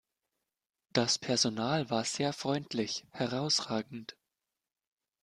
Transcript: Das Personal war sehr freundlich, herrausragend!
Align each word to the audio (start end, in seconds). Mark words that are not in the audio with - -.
Das 0.93 1.19
Personal 1.19 1.91
war 1.91 2.05
sehr 2.05 2.33
freundlich, 2.33 3.05
herrausragend! 3.11 4.17